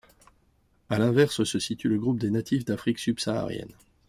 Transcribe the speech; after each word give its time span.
À 0.89 0.97
l'inverse 0.97 1.43
se 1.43 1.59
situe 1.59 1.87
le 1.87 1.99
groupe 1.99 2.17
des 2.19 2.31
natifs 2.31 2.65
d’Afrique 2.65 2.97
subsaharienne. 2.97 3.75